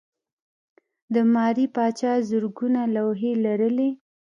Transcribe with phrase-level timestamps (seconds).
[1.13, 3.89] د ماري پاچا زرګونه لوحې لرلې.